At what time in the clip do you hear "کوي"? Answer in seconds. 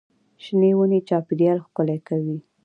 2.07-2.37